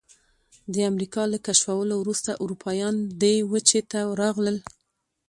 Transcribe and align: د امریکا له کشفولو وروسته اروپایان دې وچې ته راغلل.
د 0.73 0.75
امریکا 0.91 1.23
له 1.33 1.37
کشفولو 1.47 1.93
وروسته 1.99 2.39
اروپایان 2.43 2.95
دې 3.21 3.35
وچې 3.51 3.81
ته 3.91 3.99
راغلل. 4.21 4.57